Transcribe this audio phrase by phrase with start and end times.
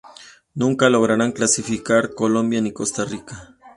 [0.55, 3.55] Nunca lograron clasificar Colombia ni Costa Rica.